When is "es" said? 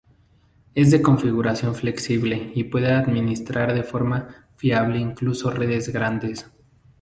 0.73-0.89